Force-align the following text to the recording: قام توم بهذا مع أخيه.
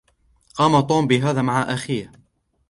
قام 0.55 0.81
توم 0.81 1.07
بهذا 1.07 1.41
مع 1.41 1.61
أخيه. 1.61 2.11